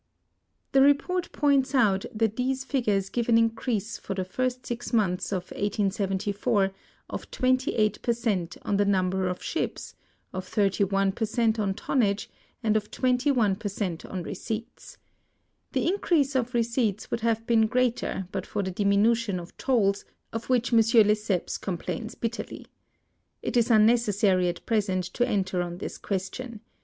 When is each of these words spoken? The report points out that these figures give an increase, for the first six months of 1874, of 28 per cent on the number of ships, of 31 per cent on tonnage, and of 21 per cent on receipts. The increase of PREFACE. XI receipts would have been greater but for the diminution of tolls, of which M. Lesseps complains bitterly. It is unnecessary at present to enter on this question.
The 0.71 0.81
report 0.81 1.31
points 1.31 1.75
out 1.75 2.05
that 2.11 2.35
these 2.35 2.63
figures 2.63 3.07
give 3.09 3.29
an 3.29 3.37
increase, 3.37 3.99
for 3.99 4.15
the 4.15 4.25
first 4.25 4.65
six 4.65 4.91
months 4.91 5.31
of 5.31 5.51
1874, 5.51 6.71
of 7.11 7.29
28 7.29 8.01
per 8.01 8.11
cent 8.11 8.57
on 8.63 8.77
the 8.77 8.85
number 8.85 9.27
of 9.27 9.43
ships, 9.43 9.93
of 10.33 10.47
31 10.47 11.11
per 11.11 11.25
cent 11.25 11.59
on 11.59 11.75
tonnage, 11.75 12.31
and 12.63 12.75
of 12.75 12.89
21 12.89 13.57
per 13.57 13.69
cent 13.69 14.03
on 14.07 14.23
receipts. 14.23 14.97
The 15.73 15.87
increase 15.87 16.33
of 16.35 16.49
PREFACE. 16.49 16.49
XI 16.49 16.57
receipts 16.81 17.11
would 17.11 17.19
have 17.21 17.45
been 17.45 17.67
greater 17.67 18.27
but 18.31 18.47
for 18.47 18.63
the 18.63 18.71
diminution 18.71 19.39
of 19.39 19.55
tolls, 19.55 20.03
of 20.33 20.49
which 20.49 20.73
M. 20.73 20.79
Lesseps 20.79 21.59
complains 21.61 22.15
bitterly. 22.15 22.65
It 23.43 23.55
is 23.55 23.69
unnecessary 23.69 24.47
at 24.49 24.65
present 24.65 25.03
to 25.13 25.27
enter 25.27 25.61
on 25.61 25.77
this 25.77 25.99
question. 25.99 26.61